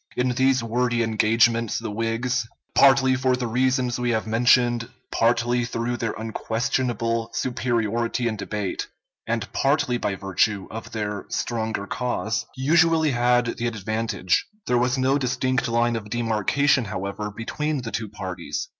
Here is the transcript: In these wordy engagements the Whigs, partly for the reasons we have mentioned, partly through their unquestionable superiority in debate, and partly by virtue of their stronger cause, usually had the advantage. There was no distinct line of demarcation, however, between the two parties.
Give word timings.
In 0.17 0.29
these 0.29 0.63
wordy 0.63 1.03
engagements 1.03 1.77
the 1.77 1.91
Whigs, 1.91 2.47
partly 2.73 3.15
for 3.15 3.35
the 3.35 3.45
reasons 3.45 3.99
we 3.99 4.09
have 4.09 4.25
mentioned, 4.25 4.89
partly 5.11 5.63
through 5.63 5.97
their 5.97 6.13
unquestionable 6.13 7.29
superiority 7.33 8.27
in 8.27 8.35
debate, 8.35 8.87
and 9.27 9.47
partly 9.53 9.99
by 9.99 10.15
virtue 10.15 10.67
of 10.71 10.91
their 10.91 11.27
stronger 11.29 11.85
cause, 11.85 12.47
usually 12.55 13.11
had 13.11 13.57
the 13.57 13.67
advantage. 13.67 14.43
There 14.65 14.79
was 14.79 14.97
no 14.97 15.19
distinct 15.19 15.67
line 15.67 15.95
of 15.95 16.09
demarcation, 16.09 16.85
however, 16.85 17.29
between 17.29 17.83
the 17.83 17.91
two 17.91 18.09
parties. 18.09 18.69